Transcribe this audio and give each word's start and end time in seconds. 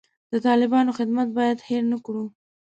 د 0.31 0.33
طالبانو 0.47 0.95
خدمت 0.99 1.27
باید 1.37 1.65
هیر 1.67 1.83
نه 1.91 1.97
کړو. 2.05 2.25